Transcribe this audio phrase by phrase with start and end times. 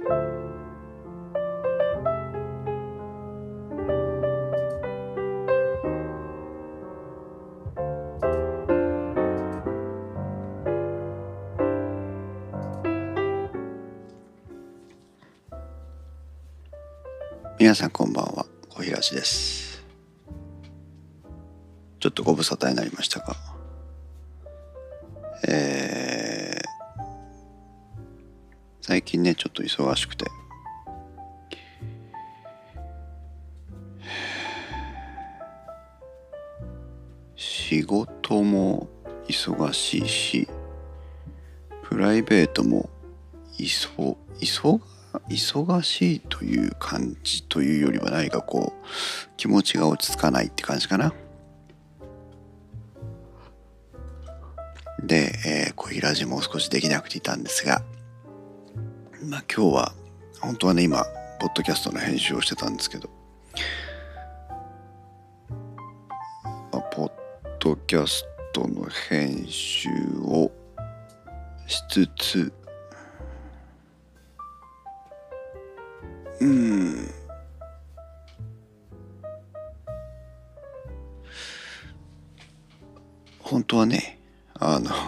[0.00, 0.06] 皆
[17.74, 19.84] さんこんばんは小平寺です。
[21.98, 23.34] ちょっとご無沙汰になりましたが
[25.48, 25.77] え
[28.88, 30.24] 最近ねちょっと忙しくて
[37.36, 38.88] 仕事も
[39.28, 40.48] 忙しいし
[41.82, 42.88] プライベートも
[43.58, 44.80] 忙忙
[45.28, 48.86] 忙しいという感じというよりは何かこう
[49.36, 51.12] 気持ちが落ち着かないって感じかな。
[55.02, 57.82] で、えー、こういう少しできなくていたんですが、
[59.28, 59.92] まあ今日は
[60.40, 61.04] 本当はね今
[61.38, 63.10] ポッドキャストの編集をしてたんですけど、
[66.72, 67.12] まあ、ポッ
[67.60, 69.90] ドキャストの編集
[70.24, 70.50] を
[71.66, 72.52] しつつ
[76.40, 77.10] うん。
[83.40, 84.18] 本当はね
[84.54, 84.98] あのポッ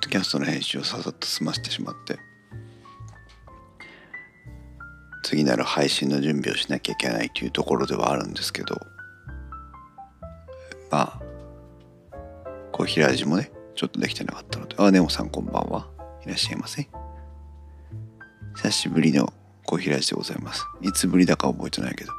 [0.00, 2.27] ドキャストの編集をささっと済ませてしまって。
[5.28, 8.80] 次なる配信の準備をしなきゃいけないというところではあるんですけど
[10.90, 11.20] まあ
[12.72, 15.86] こう平地もねちょっとできてなかったのであネモさんこんばんは
[16.24, 16.88] いらっしゃいませ。
[18.56, 19.30] 久しぶりの
[19.66, 20.64] 小平でございます。
[20.80, 22.12] いつぶりだか覚えてないけど。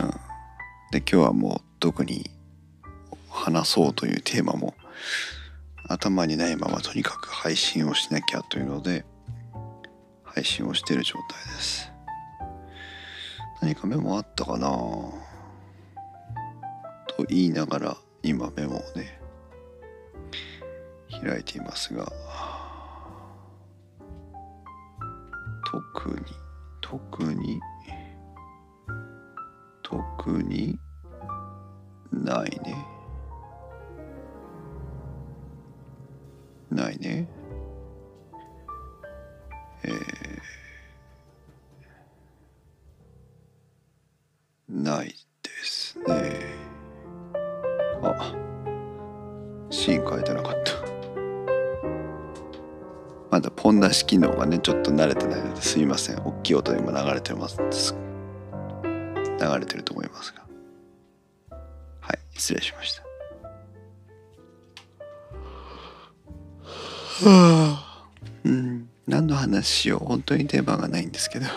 [0.00, 0.10] うん。
[0.90, 2.30] で、今日はもう特に
[3.30, 4.74] 話そうというテーマも
[5.88, 9.04] 頭にないままとにかく配信をしなきゃというので
[10.34, 11.92] 配信をしている状態です。
[13.62, 14.68] 何かメモあったかな？
[14.68, 15.14] と
[17.28, 19.20] 言いながら今メモをね
[21.22, 22.10] 開いていますが。
[25.70, 26.16] 特に
[26.80, 27.60] 特に
[29.82, 30.78] 特に
[32.12, 32.86] ないね
[36.70, 37.28] ないね
[39.86, 45.14] えー、ないで
[45.62, 46.04] すね。
[48.02, 48.34] あ
[49.70, 50.72] シーン変えてなかった。
[53.30, 56.18] まだポン出し機能がねちょっと慣れてないのですいません。
[56.24, 57.58] 大きい音今流れてます。
[58.82, 60.44] 流れてると思いますが。
[62.00, 63.02] はい失礼しました。
[67.28, 67.83] はあ。
[69.44, 71.46] 話しよう本当にテーマがないんですけど。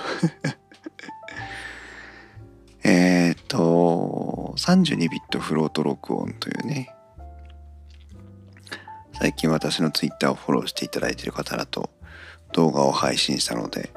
[2.84, 6.94] えっと32ビットフロート録音というね。
[9.20, 11.90] 最近私のツイッターをフォローしていただいている方だと
[12.54, 13.92] 動画を配信したので、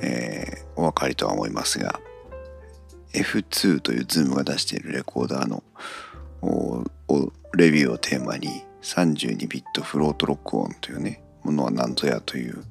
[0.00, 2.00] えー、お分かりとは思いますが
[3.12, 5.62] F2 というズームが出しているレコーダーの
[7.56, 12.64] レビューをテーマに32ビットフロート録音というねものは何ぞやという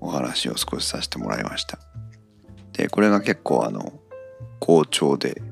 [0.00, 1.78] お話を少しさせてもらいました。
[2.72, 3.92] でこれが結構あの
[4.60, 5.42] 好調で、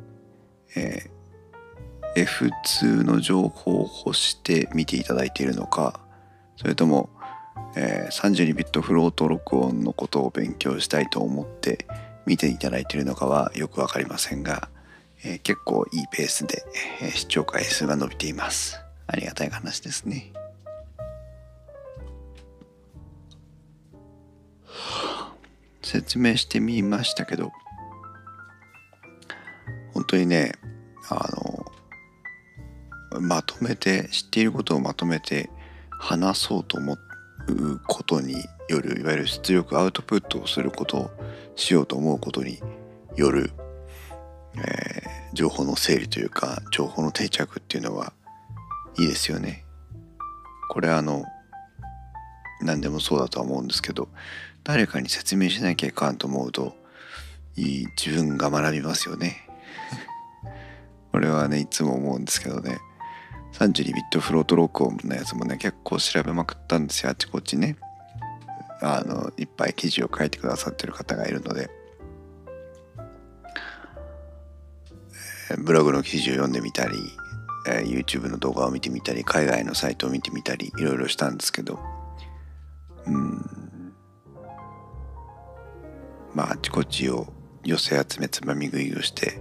[0.74, 1.10] え
[2.16, 6.00] F2 の情報を欲して見ていただいているのか
[6.56, 7.10] それとも、
[7.76, 11.86] えー、32ビットフロート録音のことを勉強したいと思って
[12.24, 14.70] 見ていただいているのかはよく分かりませんが、
[15.24, 16.64] えー、結構いいペースで、
[17.02, 18.80] え、視聴回数が伸びています。
[19.06, 20.32] ありがたい話ですね。
[25.96, 27.52] 説明してみましたけど
[29.94, 30.52] 本当にね
[31.08, 31.26] あ
[33.12, 35.48] のまとめて知っていることをまとめて
[35.98, 36.92] 話そうと思
[37.48, 38.34] うことに
[38.68, 41.10] よるいわゆる出力アウトプットをすることを
[41.54, 42.58] しようと思うことに
[43.16, 43.52] よる、
[44.56, 48.12] えー、情報の整理というか情報の定着っていうのは
[48.98, 49.64] いいですよね。
[50.68, 51.24] これあの
[52.60, 54.08] 何でもそうだとは思うんですけど
[54.66, 56.74] 誰かに説明しなきゃいかんと思うと
[57.54, 59.48] いい自分が学びますよね。
[61.12, 62.78] これはねいつも思うんですけどね。
[63.52, 67.10] 32ビットフロート録音のやつもね結構調べまくったんですよ。
[67.10, 67.76] あっちこっちね。
[68.82, 71.70] あのいっぱい記事を書いてくださってる方がいるので、
[75.52, 76.98] えー、ブログの記事を読んでみたり、
[77.68, 81.78] えー、YouTube の動画を見てみたり海外のサイトを見てみたりいろいろしたんですけど。
[83.06, 83.65] うん。
[86.36, 87.26] まああちこちを
[87.64, 89.40] 寄せ集めつまみ食いをして、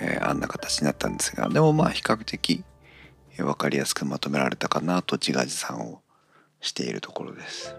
[0.00, 2.62] えー、あんな形になったんですがでもまあ比較的
[3.36, 6.00] 分かりやすくまとめられたかなと自画自賛を
[6.60, 7.74] しているところです。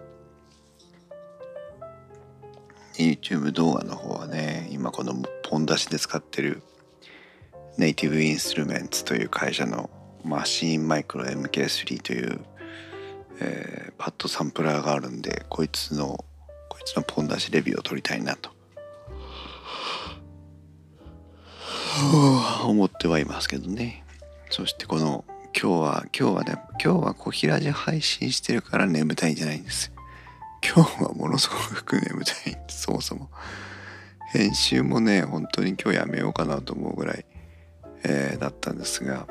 [2.97, 6.63] YouTube 動画の方はね今このポン出しで使ってる
[7.77, 9.89] ネイティブインストゥルメンツという会社の
[10.25, 12.41] マシーンマイクロ MK3 という、
[13.39, 16.25] えー、パッドサンプラーがあるんでこいつの
[16.77, 18.51] こいつのポン出しレビューを取りたいなと。
[22.65, 24.03] 思ってはいますけどね。
[24.51, 25.25] そしてこの
[25.59, 29.91] 今日は今日はね今日は小平寺配信してるから眠たいんじゃないんです。
[30.63, 33.29] 今日はものすごく眠たいそもそも。
[34.31, 37.25] 編集もね本当に今日やめようかなと思うぐらい、
[38.03, 39.27] えー、だったんですが。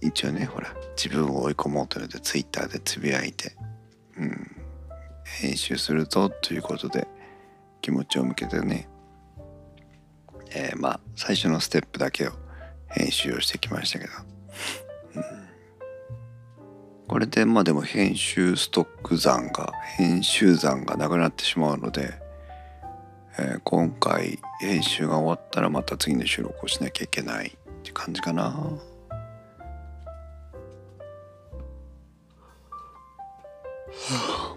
[0.00, 3.56] 一応ねほら自分を追い込もうというのでツイッターでつぶやいて、
[4.18, 4.53] うん、
[5.24, 7.08] 編集するぞということで
[7.80, 8.88] 気持ちを向けてね、
[10.54, 12.32] えー、まあ最初のステップだけを
[12.88, 14.12] 編集をしてきましたけど、
[15.16, 15.22] うん、
[17.08, 22.14] これでまあでも編集ストック残が編集残がなくなってしまうので、
[23.38, 28.54] えー、今回編集が終わったらまた次の収録をしなきゃいけないって感じかな。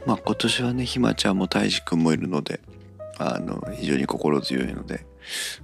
[0.07, 2.61] まあ今年はねひまちゃんもたいじくんもいるので
[3.19, 5.05] あの非常に心強いので、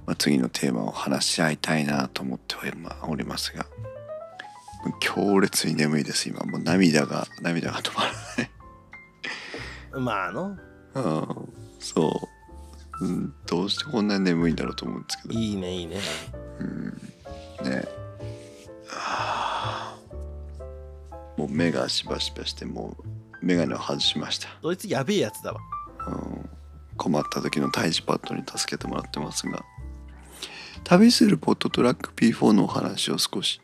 [0.06, 2.54] まあ、次のテーマを話し合いたいなと思って
[3.08, 3.66] おりますが
[5.00, 6.40] 強烈に眠いです今。
[6.40, 10.02] もう涙が涙が止まらない。
[10.02, 10.58] まあの。
[10.94, 11.54] うん。
[11.80, 12.28] そ
[13.00, 15.40] う、うん、どうしてこんなに眠いんだろうと思うんですけど。
[15.40, 15.96] いいねいいね。
[16.58, 17.70] うん。
[17.70, 17.88] ね。
[21.36, 23.13] もう目がしばしばしてもう
[23.44, 24.48] 眼鏡を外しました。
[24.62, 25.60] どいつやべえやつだわ、
[26.08, 26.50] うん、
[26.96, 29.64] 困った時の胎児パッドに助けてもらってますが。
[30.82, 33.60] 旅するポットトラック P4 のお話を少し。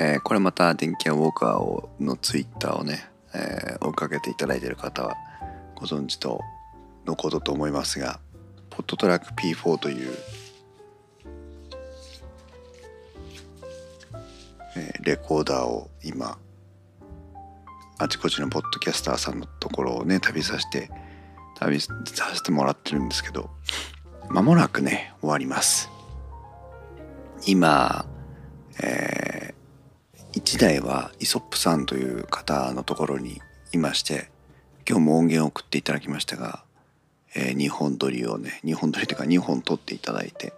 [0.00, 5.16] えー、これまた電気屋ウォーカーをのツイッターをね、えー、追いかけていただいている方は
[5.74, 6.40] ご存知と
[7.04, 8.20] のことと思いますが
[8.70, 10.16] ポットトラック P4 という、
[14.76, 16.38] えー、レコーダーを今
[18.00, 20.88] あちこちのポッドキャスターさんのところをね旅させて
[21.56, 21.90] 旅さ
[22.32, 23.50] せてもらってるんですけど
[24.28, 25.90] 間もなくね終わります。
[27.46, 28.04] 今、
[28.80, 33.40] えー、1台はイソップさんという方のところに
[33.72, 34.30] いまして
[34.88, 36.62] 今日も音源を送っていただきましたが、
[37.34, 40.52] えー、2本撮りをね2本撮りというか2本撮っていただいて、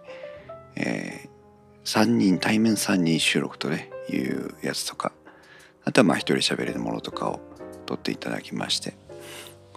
[0.75, 5.11] えー、3人対面3人収録とねいうやつとか
[5.85, 7.39] あとはまあ一人喋りのものとかを
[7.85, 8.93] 撮っていただきまして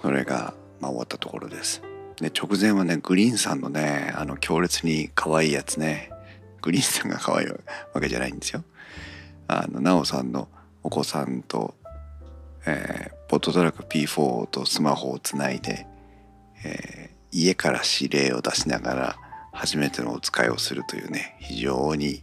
[0.02, 1.82] それがまあ終わったところです。
[2.20, 6.10] で直前はねグリーンさんのねあの強烈に可愛いやつね。
[6.62, 8.62] グリーンさんが可愛いわけじゃないんですよ。
[9.48, 10.48] あの奈緒さんの
[10.82, 11.74] お子さんと、
[12.66, 15.86] えー、ポットトラック P4 とスマホをつないで、
[16.64, 19.16] えー、家から指令を出しながら
[19.52, 22.22] 初めてのお使いをするというね非常に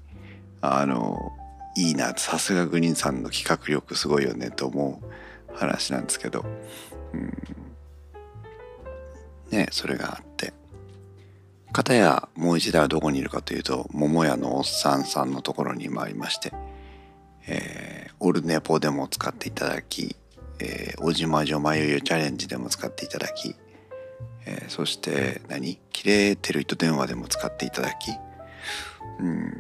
[0.62, 1.32] あの
[1.76, 2.14] いいな。
[2.18, 6.46] さすがグリーンさんの企画力すごいよねと思う話なんですけど、
[7.14, 7.34] うん、
[9.52, 10.54] ねそれがあって。
[11.74, 16.52] 片やもう一台はどこにいるかというと桃屋のおっさんさんのところに参りまして、
[17.48, 20.18] えー、オルネポでも使っていただき、
[20.60, 23.56] えー、小島女眉毛チャレンジでも使っていただき、
[24.46, 25.80] えー、そして何？
[25.94, 28.12] キレてる糸電話でも使っていただき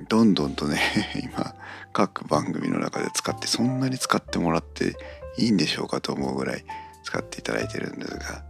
[0.09, 0.79] どんどんとね
[1.21, 1.55] 今
[1.93, 4.95] 各番組の中で使ってそんなに使ってもらって
[5.37, 6.65] いいんでしょうかと思うぐらい
[7.03, 8.43] 使っていただいてるんですが。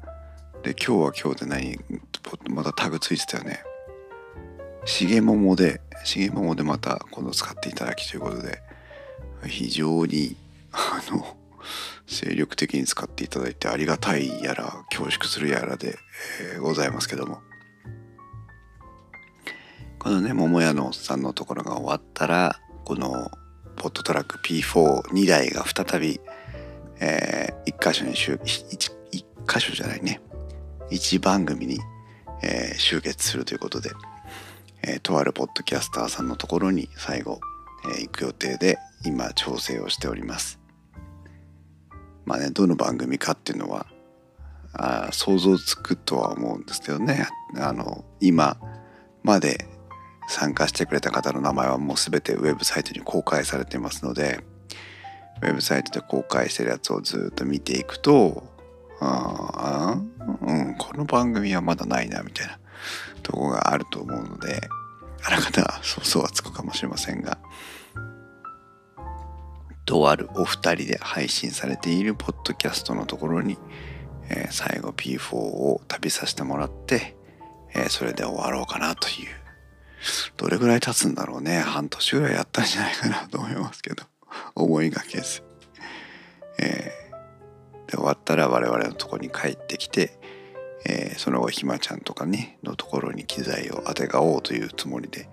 [0.64, 1.80] で今日は今日で何
[2.50, 3.64] またタグついてたよね。
[4.86, 8.62] しげももでしげももでまた今度使っていただきということで
[9.46, 10.36] 非常に
[10.72, 11.38] あの
[12.08, 15.98] 精力的に使っていただいてありがたいやら恐縮するやらで、
[16.54, 17.42] えー、ございますけども。
[20.02, 23.30] このね桃屋のおっさんのところが終わったらこの
[23.76, 26.20] ポットトラック P42 台が再び、
[27.00, 28.42] えー、1箇所に集 1,
[28.74, 28.92] 1
[29.48, 30.20] 箇所じゃないね。
[30.90, 31.78] 1番組に、
[32.42, 33.92] えー、集結するということで、
[34.82, 37.40] えー、とあるポッドキャスターさんのところに最後、
[37.86, 40.60] えー、行く予定で今調整をしております。
[42.26, 43.86] まあねどの番組かっていうのは
[44.74, 47.28] あ想像つくとは思うんですけどね。
[47.60, 48.58] あの今
[49.22, 49.68] まで
[50.32, 54.40] 参加してくれた方の名前はもう全てウェブサイトに公開されていますので
[55.42, 58.44] ウェブサイトで公開してるやつをずっと見ていくと
[59.02, 62.58] あーうんこの番組はまだないなみたいな
[63.24, 64.62] とこがあると思うので
[65.26, 67.38] あらかた想像はつくかもしれませんが
[69.86, 73.58] とあるお二人で配信されているポッドキャストのところに、
[74.30, 77.18] えー最後 P4 を旅させてもらって、
[77.74, 79.42] えーそれで終わろうかなという
[80.38, 81.60] どれぐらい経つんだろうね。
[81.60, 84.04] 半年ぐらいやったんじゃないかなと思いますけど。
[84.56, 85.44] 思いがけず、
[86.60, 87.92] えー。
[87.92, 90.18] で終わったら我々のとこに帰ってきて、
[90.86, 95.30] えーその後ひまちゃんとかねのところに機材をあてがおうというつもりで、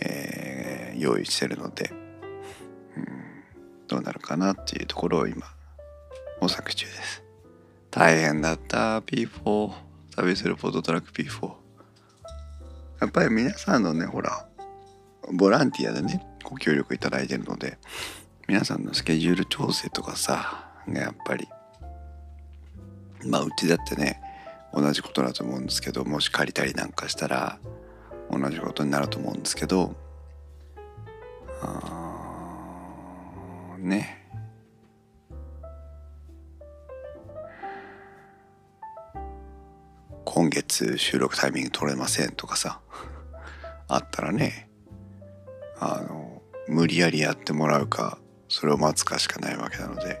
[0.00, 3.06] えー用意してるので、うん、
[3.88, 5.46] どうなるかなっていうところを今
[6.40, 7.22] 模索中です。
[7.90, 9.00] 大変だった。
[9.00, 9.72] P4
[10.16, 11.52] 旅するポットトラック P4
[13.00, 14.46] やっぱり皆さんのねほら
[15.32, 17.78] ボランティアでねご協力いただいてるので
[18.48, 21.48] 皆さんのスケジュール調整とかさがやっぱり
[23.24, 24.20] まあうちだってね
[24.72, 27.58] 同じことだと思うんですけどもし借りたりなんかしたら
[28.30, 29.94] 同じことになると思うんですけど
[31.62, 34.19] あーね。
[40.32, 42.78] 今月収録タイミング取れませんとかさ
[43.88, 44.70] あったらね
[45.80, 48.16] あの無理やりやってもらうか
[48.48, 50.20] それを待つかしかないわけなので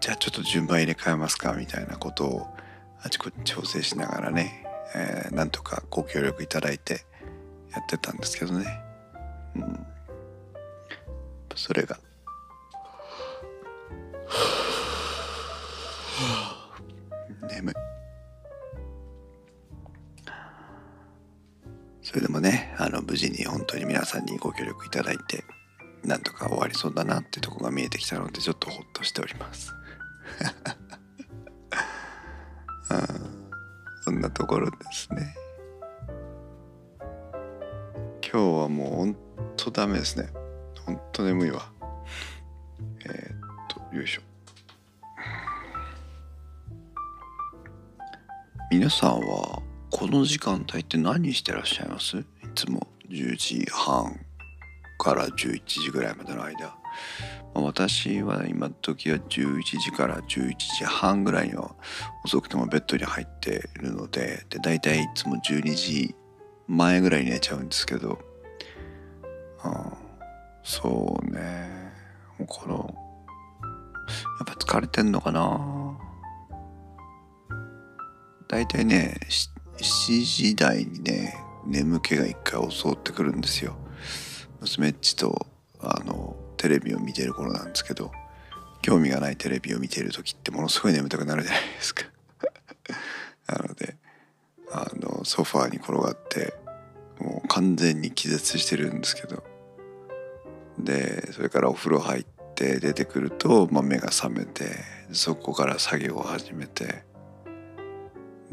[0.00, 2.46] じゃあちょっと順番入れ替えますかみたいなことを
[3.02, 4.64] あちこち調整しながらね、
[4.94, 7.04] えーなんとかご協力いただいて
[7.74, 8.64] やってたんですけどね。
[9.56, 9.86] うん。
[11.54, 11.98] それが。
[17.50, 17.91] 眠い。
[22.12, 25.44] それでもねあの無事に本当に皆さんにご協力いただいて
[26.04, 29.72] なんとか終わりそうだなってとこが見えてきたのでちょっとホッとしております。
[32.90, 32.98] うん。
[34.04, 35.34] そんなところですね。
[37.00, 37.08] 今
[38.30, 39.16] 日はもうほん
[39.56, 40.28] とダメですね。
[40.84, 41.72] ほんと眠いわ。
[43.06, 43.16] えー、っ
[43.68, 44.22] とよいしょ。
[48.70, 49.61] 皆さんは
[50.02, 52.18] この時間帯って何してらっしゃいます？
[52.18, 52.24] い
[52.56, 54.18] つも10時半
[54.98, 56.76] から11時ぐらいまでの間、
[57.54, 61.76] 私は今時は11時から11時半ぐらいには
[62.24, 66.16] 遅くてもベッドに入っているのでで大体いつも12時
[66.66, 68.18] 前ぐらいに寝ちゃうんですけど、
[69.64, 69.92] うん、
[70.64, 71.92] そうね。
[72.40, 72.92] もうこの
[73.62, 73.70] や
[74.42, 75.96] っぱ疲れてんのかな？
[78.48, 79.16] 大体ね
[79.82, 81.36] 7時台にね
[81.66, 83.76] 眠気が一回襲ってくるんですよ。
[84.60, 85.46] 娘っちと
[85.80, 88.12] あのテレビを見てる頃なんですけど
[88.80, 92.04] 興味がないテレビを見ている時ってものすごい眠たくなるじゃないですか。
[93.48, 93.96] なので
[94.70, 96.54] あのソファーに転がって
[97.18, 99.42] もう完全に気絶してるんですけど。
[100.78, 102.24] でそれからお風呂入っ
[102.54, 104.64] て出てくると、まあ、目が覚めて
[105.12, 107.04] そこから作業を始めて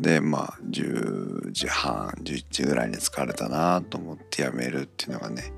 [0.01, 5.51] でまあ10時半11時ぐらいに疲れたなと思ってやめるっていうのがね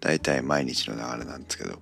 [0.00, 1.80] 大体毎日の流れなんですけど。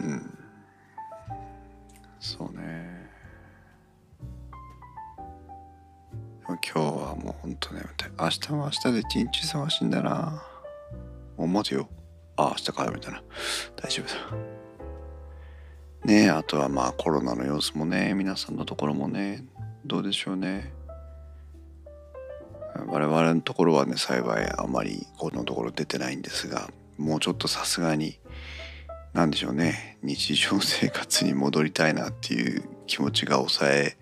[0.00, 0.38] うん。
[2.18, 2.92] そうね。
[6.46, 10.42] 今日はもうほんと眠たい明日も明日で一日忙しいんだな。
[11.36, 11.88] お待てよ。
[12.36, 13.22] あ明日からみたいな。
[13.76, 14.51] 大丈夫だ。
[16.04, 19.44] ねあとはまあコロナの様子もね皆さんのところもね
[19.84, 20.72] どうでしょうね。
[22.86, 28.18] 我々のところはね幸いあまりこのところ出てないんですがもうちょっとさすがに
[29.12, 33.96] なんでしょうね日常生活に戻りたいなっていう気持ちが抑え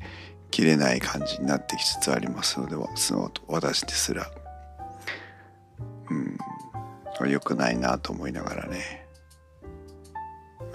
[0.51, 4.31] きれない感じになってきつつありますのでその私ですら
[6.11, 6.39] うん
[7.29, 9.00] 良くないなと思いながらね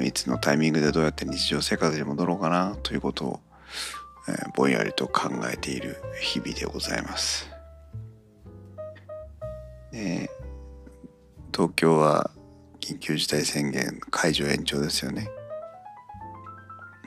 [0.05, 3.39] いつのタイミングでどうやって日常生活に戻ろうかなということを、
[4.27, 7.49] えーぼんやりと考えている日々でございます。
[9.91, 10.45] ねえ
[11.53, 12.29] 東京は
[12.79, 15.27] 緊急事態宣言解除延長ですよね。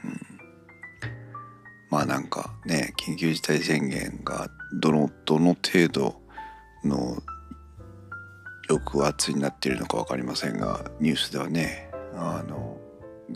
[0.04, 0.20] うん、
[1.90, 4.48] まあなんかね緊急事態宣言が
[4.80, 6.20] どのどの程度
[6.84, 7.22] の
[8.68, 12.78] 抑圧になっているのか分かりませんがニュースではねあの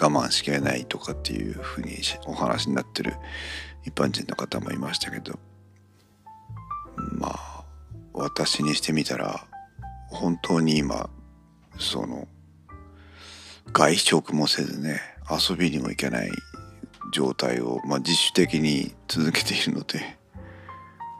[0.00, 3.14] 我慢しきれないとかっていうふうにお話になってる
[3.84, 5.38] 一般人の方もいましたけど
[7.18, 7.64] まあ
[8.12, 9.46] 私にしてみたら
[10.08, 11.08] 本当に今
[11.78, 12.28] その
[13.72, 16.30] 外食もせずね遊びにも行けない
[17.12, 20.18] 状態を、まあ、自主的に続けているので、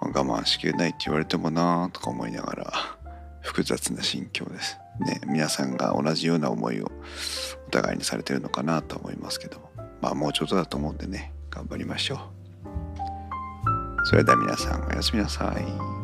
[0.01, 2.73] まあ、我慢しきれないって言われてもなあとか思いながら
[3.41, 4.82] 複雑な心境です。
[5.01, 6.91] ね皆さんが同じような思いを
[7.67, 9.71] お互いにされてるのかなと思いますけども
[10.01, 12.19] まあもうちょっとだと思うんでね頑張りましょう。
[14.05, 16.02] それでは皆さんおやすみなさい。